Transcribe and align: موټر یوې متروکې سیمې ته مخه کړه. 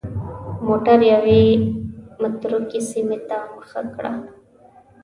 موټر 0.65 0.99
یوې 1.13 1.41
متروکې 2.21 2.79
سیمې 2.89 3.17
ته 3.29 3.37
مخه 3.55 3.81
کړه. 3.93 4.13